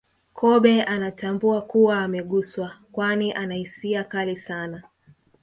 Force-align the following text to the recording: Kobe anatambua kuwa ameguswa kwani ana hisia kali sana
Kobe 0.33 0.83
anatambua 0.83 1.61
kuwa 1.61 2.01
ameguswa 2.01 2.77
kwani 2.91 3.33
ana 3.33 3.55
hisia 3.55 4.03
kali 4.03 4.37
sana 4.37 4.83